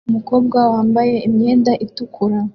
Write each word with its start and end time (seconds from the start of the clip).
Umukobwa 0.09 0.59
wambaye 0.73 1.15
imyenda 1.27 1.71
itukura 1.85 2.39